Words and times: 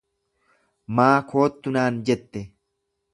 Maa 0.99 1.17
koottu 1.33 1.73
naan 1.75 2.03
jette? 2.09 2.43